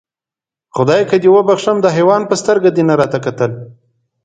[0.75, 3.51] خدایکه دې وبښم، د حیوان په سترګه دې نه راته کتل.